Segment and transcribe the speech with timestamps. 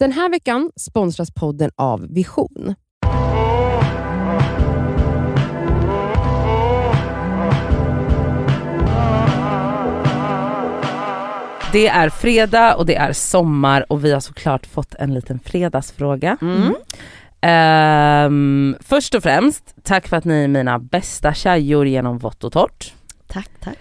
[0.00, 2.74] Den här veckan sponsras podden av Vision.
[11.72, 16.36] Det är fredag och det är sommar och vi har såklart fått en liten fredagsfråga.
[16.42, 16.74] Mm.
[17.40, 22.52] Ehm, först och främst, tack för att ni är mina bästa tjejor genom vått och
[22.52, 22.94] torrt.
[23.26, 23.78] Tack, tack.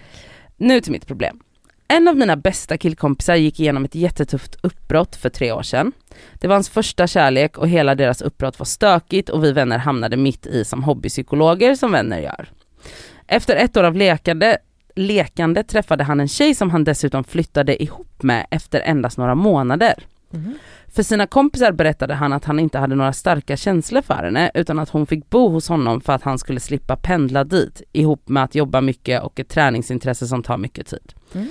[0.57, 1.39] Nu till mitt problem.
[1.91, 5.91] En av mina bästa killkompisar gick igenom ett jättetufft uppbrott för tre år sedan.
[6.33, 10.17] Det var hans första kärlek och hela deras uppbrott var stökigt och vi vänner hamnade
[10.17, 12.49] mitt i som hobbypsykologer som vänner gör.
[13.27, 14.57] Efter ett år av lekande,
[14.95, 19.93] lekande träffade han en tjej som han dessutom flyttade ihop med efter endast några månader.
[20.31, 20.57] Mhm.
[20.87, 24.79] För sina kompisar berättade han att han inte hade några starka känslor för henne utan
[24.79, 28.43] att hon fick bo hos honom för att han skulle slippa pendla dit ihop med
[28.43, 31.13] att jobba mycket och ett träningsintresse som tar mycket tid.
[31.33, 31.47] Mm.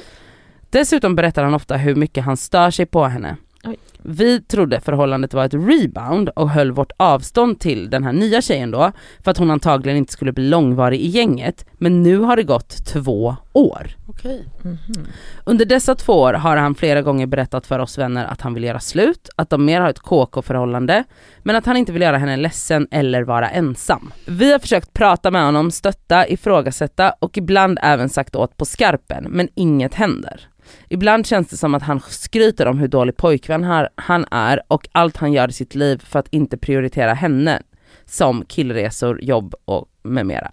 [0.71, 3.37] Dessutom berättar han ofta hur mycket han stör sig på henne.
[3.65, 3.77] Oj.
[4.03, 8.71] Vi trodde förhållandet var ett rebound och höll vårt avstånd till den här nya tjejen
[8.71, 8.93] då
[9.25, 12.87] för att hon antagligen inte skulle bli långvarig i gänget men nu har det gått
[12.87, 13.97] två år.
[14.07, 14.45] Okej.
[14.63, 15.07] Mhm.
[15.45, 18.65] Under dessa två år har han flera gånger berättat för oss vänner att han vill
[18.65, 21.05] göra slut, att de mer har ett KK-förhållande,
[21.38, 24.13] men att han inte vill göra henne ledsen eller vara ensam.
[24.27, 29.27] Vi har försökt prata med honom, stötta, ifrågasätta och ibland även sagt åt på skarpen,
[29.29, 30.49] men inget händer.
[30.88, 35.16] Ibland känns det som att han skryter om hur dålig pojkvän han är och allt
[35.16, 37.63] han gör i sitt liv för att inte prioritera henne,
[38.07, 40.51] som killresor, jobb och med mera.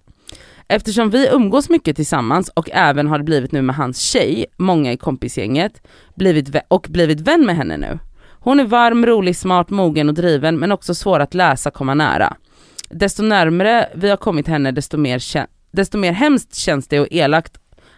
[0.68, 4.92] Eftersom vi umgås mycket tillsammans och även har det blivit nu med hans tjej, många
[4.92, 5.82] i kompisgänget,
[6.14, 7.98] blivit och blivit vän med henne nu.
[8.30, 12.36] Hon är varm, rolig, smart, mogen och driven men också svår att läsa komma nära.
[12.90, 15.22] Desto närmare vi har kommit henne desto mer,
[15.70, 17.52] desto mer hemskt känns det och elakt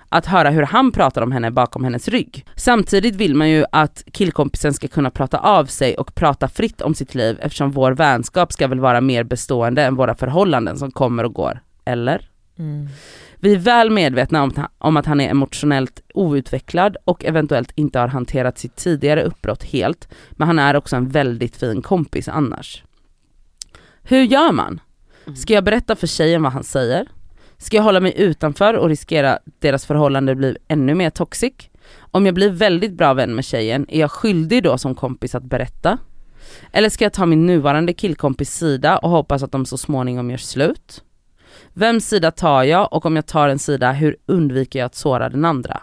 [0.08, 2.46] att höra hur han pratar om henne bakom hennes rygg.
[2.56, 6.94] Samtidigt vill man ju att killkompisen ska kunna prata av sig och prata fritt om
[6.94, 11.24] sitt liv eftersom vår vänskap ska väl vara mer bestående än våra förhållanden som kommer
[11.24, 11.60] och går.
[11.84, 12.28] Eller?
[12.58, 12.88] Mm.
[13.36, 18.08] Vi är väl medvetna om, om att han är emotionellt outvecklad och eventuellt inte har
[18.08, 22.82] hanterat sitt tidigare uppbrott helt, men han är också en väldigt fin kompis annars.
[24.02, 24.80] Hur gör man?
[25.36, 27.08] Ska jag berätta för tjejen vad han säger?
[27.58, 31.52] Ska jag hålla mig utanför och riskera att deras förhållande blir ännu mer toxic?
[31.98, 35.42] Om jag blir väldigt bra vän med tjejen, är jag skyldig då som kompis att
[35.42, 35.98] berätta?
[36.72, 40.38] Eller ska jag ta min nuvarande killkompis sida och hoppas att de så småningom gör
[40.38, 41.02] slut?
[41.72, 45.28] Vems sida tar jag och om jag tar en sida, hur undviker jag att såra
[45.28, 45.80] den andra?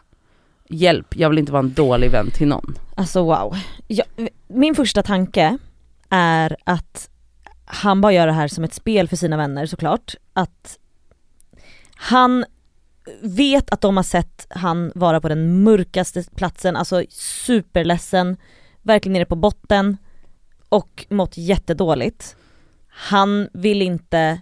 [0.70, 2.76] Hjälp, jag vill inte vara en dålig vän till någon.
[2.96, 3.58] Alltså wow.
[3.88, 4.06] Jag,
[4.48, 5.58] min första tanke
[6.10, 7.10] är att
[7.66, 10.16] han bara gör det här som ett spel för sina vänner såklart.
[10.34, 10.80] Att
[11.96, 12.46] han
[13.22, 18.38] vet att de har sett han vara på den mörkaste platsen, alltså superledsen,
[18.82, 19.98] verkligen nere på botten
[20.70, 22.36] och mått jättedåligt.
[22.88, 24.42] Han vill inte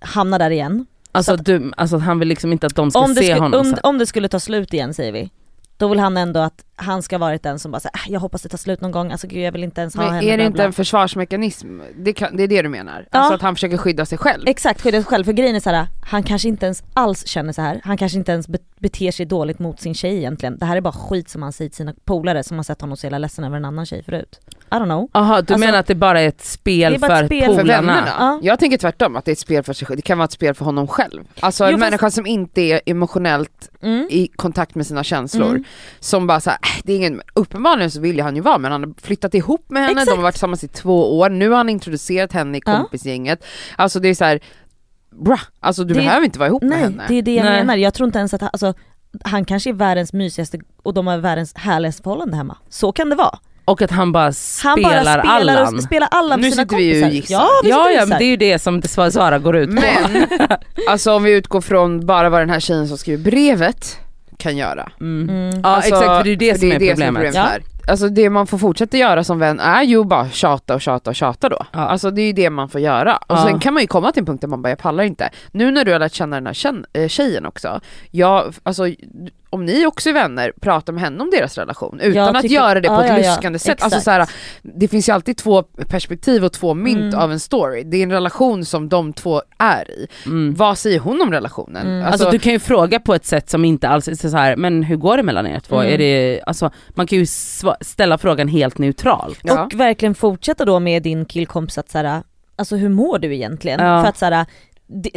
[0.00, 0.86] hamna där igen.
[1.12, 3.60] Alltså, Så att- du, alltså han vill liksom inte att de ska se skulle, honom
[3.60, 5.30] om, om det skulle ta slut igen säger vi,
[5.76, 8.48] då vill han ändå att han ska varit den som bara säger jag hoppas det
[8.48, 10.26] tar slut någon gång, alltså gud jag vill inte ens ha Men henne.
[10.26, 11.80] är det inte bla." en försvarsmekanism?
[11.96, 13.06] Det, kan, det är det du menar?
[13.10, 13.18] Ja.
[13.18, 14.42] Alltså att han försöker skydda sig själv?
[14.46, 15.24] Exakt, skydda sig själv.
[15.24, 17.80] För grejen är så här, han kanske inte ens alls känner så här.
[17.84, 20.58] han kanske inte ens be- beter sig dåligt mot sin tjej egentligen.
[20.58, 22.96] Det här är bara skit som han säger till sina polare som har sett honom
[22.96, 24.40] så jävla ledsen över en annan tjej förut.
[24.70, 25.08] I don't know.
[25.12, 27.60] Jaha, du Alltså- menar att det bara är ett spel bara för spel för För
[27.62, 27.92] polarna?
[27.92, 28.12] vännerna?
[28.18, 28.40] Ja.
[28.42, 29.96] Jag tänker tvärtom, att det är ett spel för sig själv.
[29.96, 31.24] Det kan vara ett spel för honom själv.
[31.40, 34.06] Alltså en Jo, fast- människa som inte är emotionellt Mm.
[34.10, 35.50] i kontakt med sina känslor.
[35.50, 35.64] Mm.
[36.00, 38.84] Som bara såhär, äh, det är ingen, uppenbarligen så vill han ju vara men han
[38.84, 40.16] har flyttat ihop med henne, de Exakt.
[40.16, 42.76] har varit tillsammans i två år, nu har han introducerat henne i Ja.
[42.78, 43.44] kompisgänget.
[43.76, 44.40] Alltså det är så här,
[45.24, 47.04] bra, alltså du Det- behöver inte vara ihop med Nej, henne.
[47.08, 47.60] det är det jag Nej.
[47.60, 47.76] menar.
[47.76, 48.74] Jag tror inte ens att han, alltså,
[49.24, 52.56] han kanske är världens mysigaste och de har världens härligaste förhållande hemma.
[52.68, 53.38] Så kan det vara.
[53.64, 55.74] Och att han bara Han spelar bara spelar, Allan?
[55.76, 57.08] och, spelar alla med Nu sina sitter vi ju kompisar.
[57.08, 57.34] och gissar.
[57.34, 59.82] Ja, vi Ja men det är ju det som Sara går ut på.
[59.82, 60.26] Men,
[60.88, 63.98] alltså om vi utgår från bara vad den här tjejen som skriver brevet
[64.36, 64.92] kan göra.
[65.00, 65.28] Mm.
[65.30, 65.60] Mm.
[65.64, 67.34] Ja Alltså, exakt för det är ju det, för som, är problemet.
[67.34, 67.42] Ja.
[67.42, 67.62] här.
[67.88, 71.16] Alltså det man får fortsätta göra som vän är ju bara tjata och tjata och
[71.16, 71.66] tjata då.
[71.72, 71.78] Ja.
[71.80, 73.16] Alltså det är ju det man får göra.
[73.16, 73.42] Och Ja.
[73.44, 75.30] sen kan man ju komma till en punkt där man bara, jag pallar inte.
[75.52, 78.84] Nu när du har lärt känna den här eh, tjejen också, jag, alltså
[79.52, 82.88] om ni också är vänner, prata med henne om deras relation utan att göra det
[82.88, 83.30] på ja, ett ja, ja.
[83.30, 83.82] luskande sätt.
[83.82, 84.28] Alltså så här,
[84.62, 87.18] det finns ju alltid två perspektiv och två mynt Mm.
[87.24, 87.82] av en story.
[87.84, 90.06] Det är en relation som de två är i.
[90.26, 90.54] Mm.
[90.54, 91.86] Vad säger hon om relationen?
[91.86, 92.06] Mm.
[92.06, 94.82] Alltså, du kan ju fråga på ett sätt som inte alls är så här, men
[94.82, 95.80] hur går det mellan er två?
[95.80, 95.94] Mm.
[95.94, 97.26] Är det, alltså, man kan ju
[97.80, 99.38] ställa frågan helt neutralt.
[99.42, 99.64] ja.
[99.64, 102.22] Och verkligen fortsätta då med din killkompis att såhär,
[102.56, 103.80] alltså hur mår du egentligen?
[103.80, 104.02] Ja.
[104.02, 104.46] För att såhär, det,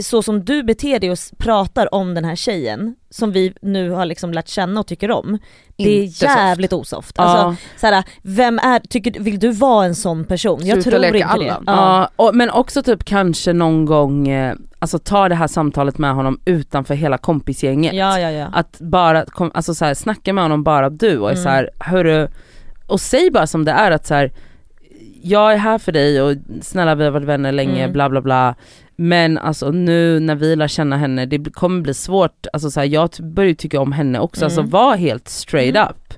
[0.01, 4.05] så som du beter dig och pratar om den här tjejen, som vi nu har
[4.05, 5.39] liksom lärt känna och tycker om,
[5.75, 6.35] det är Inte soft.
[6.35, 7.19] jävligt osoft.
[7.19, 10.59] Alltså, såhär, vem är, tycker, vill du vara en sån person?
[10.65, 11.33] Jag Sluta tror leka inte det.
[11.51, 11.63] Allan.
[11.67, 11.73] Ja.
[11.75, 16.13] Ja, och, men också typ kanske någon gång, eh, alltså ta det här samtalet med
[16.15, 17.93] honom utanför hela kompisgänget.
[17.93, 18.47] Ja, ja, ja.
[18.53, 21.43] Att bara, kom, alltså så här, snacka med honom bara du och Mm.
[21.43, 22.27] så här, hörru,
[22.87, 24.31] och säg bara som det är att så här,
[25.23, 27.93] jag är här för dig och snälla vi har varit vänner länge, Mm.
[27.93, 28.55] bla bla bla.
[28.95, 32.87] Men alltså nu när vi lär känna henne, det kommer bli svårt, alltså så här,
[32.87, 34.45] jag börjar tycka om henne också, Mm.
[34.45, 35.87] alltså var helt straight Mm.
[35.89, 36.13] up.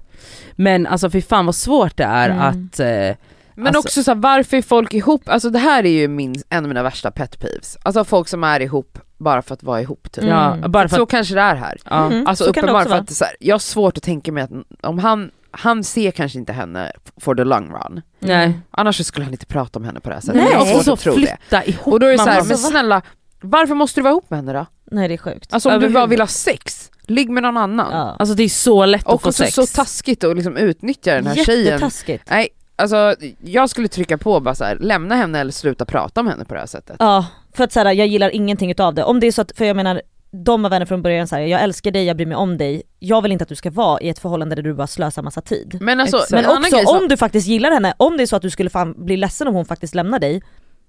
[0.56, 2.42] Men alltså fy fan vad svårt det är Mm.
[2.42, 3.18] att eh,
[3.56, 5.22] Men Alltså- också så här, varför är folk ihop?
[5.30, 7.78] Alltså det här är ju min, en av mina värsta pet peeves.
[7.84, 10.24] Alltså folk som är ihop bara för att vara ihop typ.
[10.24, 10.36] Mm.
[10.62, 11.78] Ja, bara för Så att, kanske det är här.
[11.90, 12.06] ja.
[12.06, 12.28] Mm.
[12.28, 13.02] Alltså så kan det uppenbart också för vara.
[13.02, 14.52] att så här, jag har svårt att tänka mig att
[14.84, 18.02] om han, han ser kanske inte henne for the long run.
[18.20, 18.60] nej.
[18.72, 20.42] Annars så skulle han inte prata om henne på det här sättet.
[20.44, 20.52] Nej.
[20.52, 21.22] jag har Och svårt så att det.
[21.22, 21.88] flytta ihop.
[21.94, 23.02] Och då är det så här, men Alltså, snälla,
[23.42, 24.66] varför måste du vara ihop med henne då?
[24.92, 25.54] Nej det är sjukt.
[25.54, 27.88] Alltså om du bara vill ha sex, ligg med någon annan.
[27.92, 28.16] Ja.
[28.20, 29.56] Alltså det är så lätt att Och få också sex.
[29.56, 31.66] så taskigt att liksom utnyttja den här tjejen.
[31.66, 32.24] Jättetaskigt.
[32.30, 36.28] Nej, alltså jag skulle trycka på bara så här, lämna henne eller sluta prata om
[36.28, 36.96] henne på det här sättet.
[37.00, 39.04] Ja, för att såhär, jag gillar ingenting utav det.
[39.04, 41.62] Om det är så att, för jag menar, de var vänner från början såhär, jag
[41.64, 42.82] älskar dig, jag bryr mig om dig.
[43.00, 45.42] Jag vill inte att du ska vara i ett förhållande där du bara slösar massa
[45.42, 45.78] tid.
[45.82, 48.36] Men alltså, Men också grej som- om du faktiskt gillar henne, om det är så
[48.36, 50.42] att du skulle fan bli ledsen om hon faktiskt lämnar dig,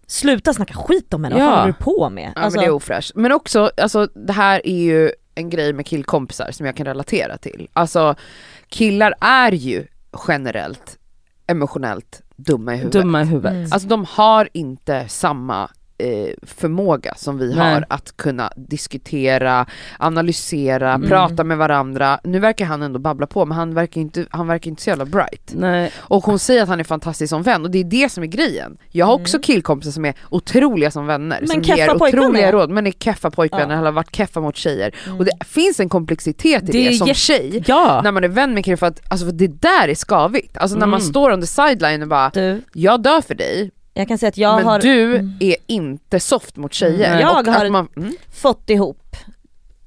[0.06, 1.48] sluta snacka skit om henne, vad Ja.
[1.50, 2.32] fan håller du på med?
[2.36, 3.12] Ja Alltså, men det är ofräscht.
[3.14, 7.36] Men också, alltså det här är ju en grej med killkompisar som jag kan relatera
[7.38, 7.68] till.
[7.72, 8.14] Alltså
[8.68, 9.86] killar är ju
[10.28, 10.98] generellt
[11.46, 13.02] emotionellt dumma i huvudet.
[13.02, 13.52] Dumma i huvudet.
[13.52, 13.68] Mm.
[13.72, 17.74] Alltså de har inte samma eh, förmåga som vi Nej.
[17.74, 19.66] har att kunna diskutera,
[19.98, 21.08] analysera, Mm.
[21.08, 22.20] prata med varandra.
[22.24, 25.04] Nu verkar han ändå babbla på men han verkar inte, han verkar inte så jävla
[25.04, 25.52] bright.
[25.54, 25.90] Nej.
[25.98, 28.26] Och hon säger att han är fantastisk som vän och det är det som är
[28.26, 28.76] grejen.
[28.90, 29.42] Jag har också Mm.
[29.42, 33.74] killkompisar som är otroliga som vänner, Men som ger otroliga råd men är keffa pojkvänner
[33.76, 33.80] Ja.
[33.84, 34.94] har varit keffa mot tjejer.
[35.06, 35.18] Mm.
[35.18, 37.62] Och det finns en komplexitet i Det det, som tjej.
[37.66, 38.00] Ja.
[38.04, 40.56] När man är vän med killar för att alltså, för det där är skavigt.
[40.56, 41.10] Alltså när man Mm.
[41.10, 44.56] står the sideline och bara Du, jag dör för dig jag kan säga att jag
[44.56, 45.36] men har du Mm.
[45.40, 47.08] är inte soft mot tjejer.
[47.10, 47.20] Mm.
[47.20, 49.16] Jag har- man, mm, fått ihop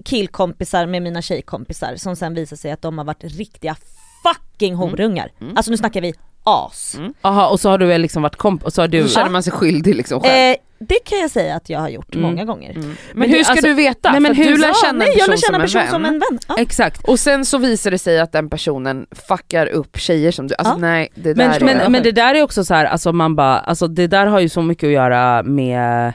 [0.06, 3.76] killkompisar med mina tjejkompisar som sen visar sig att de har varit riktiga
[4.24, 5.32] fucking horungar.
[5.42, 5.58] Mm.
[5.58, 6.14] Alltså nu snackar vi
[6.44, 6.96] as.
[6.98, 7.14] Mm.
[7.22, 9.02] Aha, och så har du väl liksom varit komp och så har du...
[9.02, 10.52] då känner man sig skyldig liksom själv.
[10.52, 12.30] Eh, det kan jag säga att jag har gjort Mm.
[12.30, 12.70] många gånger.
[12.72, 12.82] Mm.
[12.88, 14.12] Men, men hur det- ska alltså- du veta?
[14.12, 15.80] Nej, men för hur- du lär Ja, känna en Nej person, lär känna en som
[15.82, 16.40] person en som en vän.
[16.48, 16.56] Ja.
[16.58, 17.04] Exakt.
[17.08, 20.74] Och sen så visar det sig att den personen fuckar upp tjejer som du, alltså
[20.74, 20.78] Ja.
[20.78, 21.76] nej det där Men, är...
[21.76, 24.40] men, men det där är också så här, alltså man bara, alltså det där har
[24.40, 26.14] ju så mycket att göra med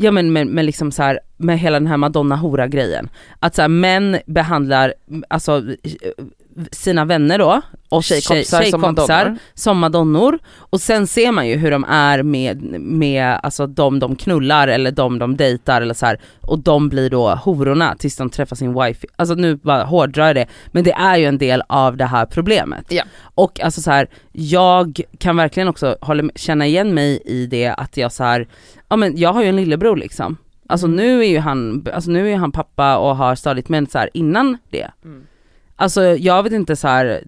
[0.00, 3.08] Ja men med, med liksom så här, med hela den här madonna hora grejen.
[3.40, 4.94] Att så här, män behandlar
[5.28, 5.62] alltså
[6.72, 9.36] sina vänner då, och Tjejkompisar som madonnor.
[9.54, 10.38] som madonnor.
[10.56, 14.90] Och sen ser man ju hur de är med, med alltså de de knullar eller
[14.90, 16.20] de de dejtar eller så här.
[16.40, 19.06] och de blir då hororna tills de träffar sin wife.
[19.16, 22.26] Alltså nu bara hårdrar jag det, men det är ju en del av det här
[22.26, 22.84] problemet.
[22.88, 23.04] Ja.
[23.22, 27.96] Och alltså så här, jag kan verkligen också hålla, känna igen mig i det att
[27.96, 28.48] jag så här,
[28.88, 30.36] ja men jag har ju en lillebror liksom.
[30.70, 30.96] Alltså Mm.
[30.96, 34.10] nu är ju han, alltså nu är han pappa och har stadigt men så här,
[34.14, 34.90] innan det.
[35.04, 35.22] Mm.
[35.80, 37.22] Alltså jag vet inte så här.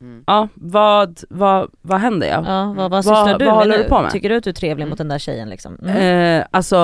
[0.00, 0.22] Mm.
[0.26, 2.44] ja vad, vad, vad händer ja?
[2.46, 4.10] Ja, vad, vad Vad- sysslar du vad med håller du på med?
[4.10, 4.88] Tycker du att du är trevlig Mm.
[4.90, 5.78] mot den där tjejen liksom?
[5.82, 6.40] Mm.
[6.40, 6.78] Eh, alltså,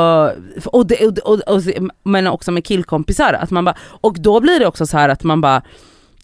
[0.67, 1.63] och det, och, och, och,
[2.03, 5.23] men också med killkompisar, att man bara, och då blir det också så här att
[5.23, 5.63] man bara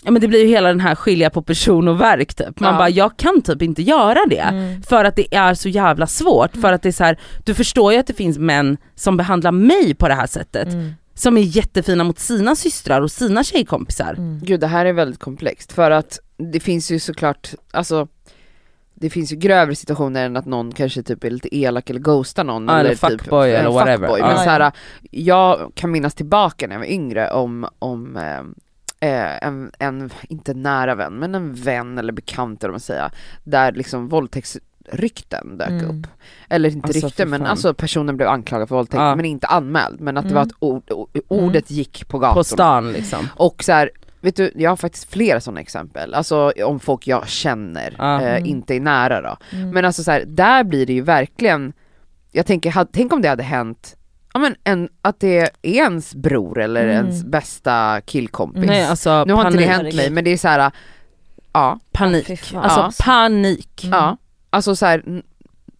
[0.05, 2.61] Ja men det blir ju hela den här skilja på person och verk typ.
[2.61, 2.79] Man Ja.
[2.79, 4.38] bara, jag kan typ inte göra det.
[4.41, 4.83] Mm.
[4.83, 7.93] För att det är så jävla svårt, för att det är så här, du förstår
[7.93, 10.69] ju att det finns män som behandlar mig på det här sättet.
[10.73, 10.93] Mm.
[11.21, 14.15] Som är jättefina mot sina systrar och sina tjejkompisar.
[14.15, 14.41] Mm.
[14.43, 18.09] Gud det här är väldigt komplext för att det finns ju såklart, alltså
[18.95, 22.45] det finns ju grövre situationer än att någon kanske typ är lite elak eller ghostar
[22.45, 23.97] någon Ja, eller typ fuckboy eller whatever.
[23.97, 24.21] fuckboy.
[24.21, 24.73] Men Ja, så här, ja.
[25.11, 28.39] jag kan minnas tillbaka när jag var yngre om, om eh,
[29.11, 33.11] eh, en, en, inte nära vän, men en vän eller bekant eller man säger,
[33.45, 34.09] där liksom
[34.90, 35.85] våldtäktsrykten dök Mm.
[36.00, 36.06] upp.
[36.49, 39.16] Eller inte Alltså, rykten men alltså personen blev anklagad för våldtäkt Ja.
[39.16, 40.00] men inte anmäld.
[40.00, 40.35] Men att det Mm.
[40.42, 42.35] var ett ord, o- ordet gick på gatorna.
[42.35, 43.28] På stan liksom.
[43.37, 47.28] Och så här, vet du, jag har faktiskt flera sådana exempel, alltså om folk jag
[47.28, 48.20] känner, Ja.
[48.23, 48.47] eh, Mm.
[48.47, 49.37] inte är nära då.
[49.56, 49.70] Mm.
[49.70, 51.73] Men alltså så här, där blir det ju verkligen,
[52.32, 53.97] jag tänker, had, tänk om det hade hänt,
[54.35, 56.94] ja men en, att det är ens bror eller Mm.
[56.97, 58.64] ens bästa killkompis.
[58.66, 59.82] Nej alltså nu har inte det panik.
[59.85, 60.70] hänt mig men det är så här,
[61.52, 62.40] ja, Panik.
[62.40, 62.62] Fan.
[62.62, 62.90] Alltså Ja.
[63.04, 63.85] panik.
[63.85, 63.99] Mm.
[63.99, 64.16] ja,
[64.50, 65.23] alltså så här,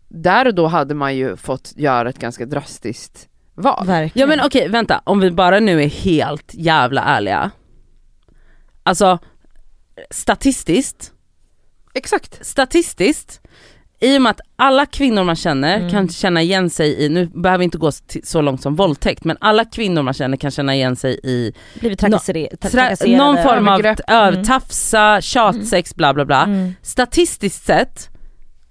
[0.09, 3.75] där och då hade man ju fått göra ett ganska drastiskt val.
[3.79, 4.29] Ja Verkligen.
[4.29, 7.51] men okej vänta, om vi bara nu är helt jävla ärliga.
[8.83, 9.19] Alltså
[10.11, 11.13] statistiskt,
[11.95, 12.47] Exakt.
[12.47, 13.41] statistiskt
[14.03, 15.91] i och med att alla kvinnor man känner Mm.
[15.91, 17.91] kan känna igen sig i, nu behöver vi inte gå
[18.25, 22.01] så långt som våldtäkt, men alla kvinnor man känner kan känna igen sig i Blivit
[22.01, 23.17] trakassere- tra- tra- trakasserade.
[23.17, 24.01] någon form av övergrepp.
[24.09, 24.29] ö-
[24.95, 25.21] Mm.
[25.23, 26.43] tjatsex, bla bla bla.
[26.45, 26.75] Mm.
[26.83, 28.09] Statistiskt sett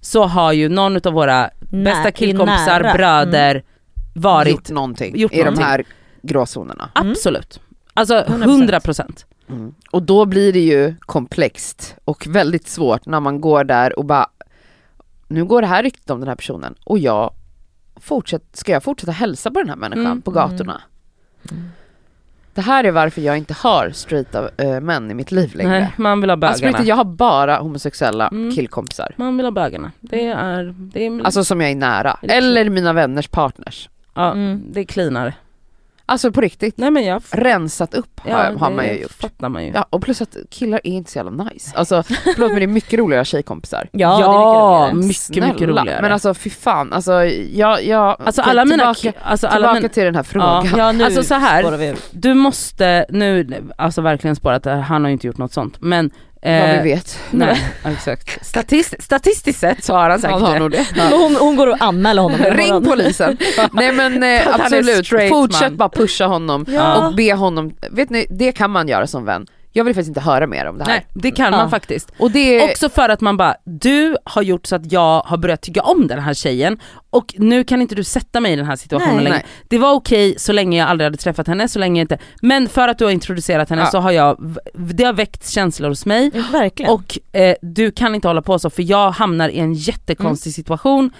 [0.00, 2.92] så har ju någon av våra Nä- bästa killkompisar, nära.
[2.94, 3.62] bröder
[4.14, 5.60] varit, gjort någonting gjort i någonting.
[5.60, 5.84] de här
[6.22, 6.90] gråzonerna.
[6.94, 7.10] Mm.
[7.10, 7.60] absolut.
[7.94, 8.42] Alltså 100%.
[8.44, 9.26] 100 procent.
[9.48, 9.74] Mm.
[9.90, 14.26] Och då blir det ju komplext och väldigt svårt när man går där och bara,
[15.28, 17.32] nu går det här ryktet om den här personen och jag
[17.96, 20.22] fortsätt, ska jag fortsätta hälsa på den här människan Mm.
[20.22, 20.80] på gatorna?
[22.54, 25.70] Det här är varför jag inte har straighta äh, män i mitt liv längre.
[25.80, 26.78] Nej, man vill ha Alltså bögarna.
[26.78, 28.54] riktigt, jag har bara homosexuella Mm.
[28.54, 29.14] killkompisar.
[29.16, 29.92] Man vill ha bögarna.
[30.00, 32.16] Det är, det är, Alltså som jag är nära.
[32.22, 33.88] Eller mina vänners partners.
[34.14, 34.62] ja, Mm.
[34.72, 35.34] det är cleanare.
[36.10, 36.78] Alltså på riktigt.
[36.78, 39.12] Nej men jag, Rensat upp har, ja, har man ju gjort.
[39.12, 39.72] fattar man ju.
[39.74, 41.76] Ja, och plus att killar är inte så jävla nice.
[41.76, 43.88] Alltså förlåt men det är mycket roligare tjejkompisar.
[43.92, 44.28] Ja, Ja,
[44.84, 45.48] det är mycket roligare.
[45.48, 46.02] mycket, mycket roligare.
[46.02, 47.12] Men alltså fy fan, alltså
[47.52, 50.22] jag, jag Alltså okej, alla mina, tillbaka, ki- alltså alla tillbaka mina, till den här
[50.22, 50.66] frågan.
[50.76, 55.26] Ja, nu Alltså så här, du måste, nu, alltså verkligen spårat, han har ju inte
[55.26, 56.10] gjort något sånt men
[56.42, 57.18] Vad eh, vi vet.
[57.30, 58.46] Nej, exakt.
[58.46, 60.58] Statist, statistiskt sett så har han säkert Han har det.
[60.58, 60.86] nog det.
[61.16, 63.36] Hon, hon går och anmäler honom Ring polisen.
[63.72, 65.76] Nej men eh, absolut, fortsätt man.
[65.76, 66.94] bara pusha honom Ja.
[67.08, 69.46] och be honom, vet ni det kan man göra som vän.
[69.72, 70.90] Jag vill faktiskt inte höra mer om det här.
[70.92, 71.58] Nej, det kan Ja.
[71.58, 72.12] man faktiskt.
[72.18, 75.60] Och det Också för att man bara, du har gjort så att jag har börjat
[75.62, 76.78] tycka om den här tjejen
[77.10, 79.24] och nu kan inte du sätta mig i den här situationen Nej.
[79.24, 79.36] längre.
[79.36, 79.46] Nej.
[79.68, 82.88] Det var okej så länge jag aldrig hade träffat henne, så länge inte, men för
[82.88, 83.86] att du har introducerat henne Ja.
[83.90, 86.92] så har jag, det har väckt känslor hos mig Ja, verkligen.
[86.92, 91.10] och eh, du kan inte hålla på så för jag hamnar i en jättekonstig situation.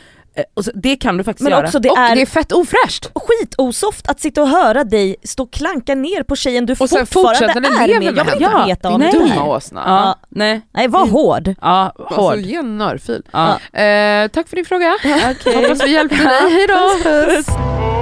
[0.41, 1.67] Eh, och så, det kan du faktiskt men göra.
[1.67, 3.11] också det och är det är fett ofräscht.
[3.15, 7.69] skitosoft att sitta och höra dig stå och klanka ner på tjejen du Och fortfarande
[7.69, 7.91] är med.
[7.91, 9.49] Jag vill inte Ja, veta det om är det Dumma här.
[9.49, 9.83] åsna.
[9.87, 11.55] ja, nej, Nej var hård.
[11.61, 12.39] ja, Alltså hård.
[12.39, 13.23] ge en örfil.
[13.31, 13.49] Ja.
[13.81, 14.95] Eh, tack för din fråga.
[15.05, 15.55] Okej.
[15.63, 18.00] Hoppas vi hjälpte dig, hejdå!